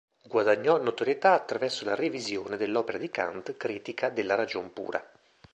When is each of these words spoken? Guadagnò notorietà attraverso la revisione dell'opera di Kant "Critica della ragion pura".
Guadagnò 0.23 0.81
notorietà 0.81 1.33
attraverso 1.33 1.85
la 1.85 1.93
revisione 1.93 2.57
dell'opera 2.57 2.97
di 2.97 3.07
Kant 3.11 3.55
"Critica 3.55 4.09
della 4.09 4.33
ragion 4.33 4.73
pura". 4.73 5.07